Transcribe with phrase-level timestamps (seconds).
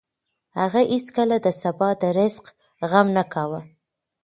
[0.59, 2.45] هغه هېڅکله د سبا د رزق
[2.89, 3.59] غم نه کاوه.